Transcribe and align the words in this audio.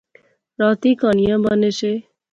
راتیں 0.59 0.95
کہانیاں 0.99 1.39
بانے 1.43 1.69
سے 1.79 1.91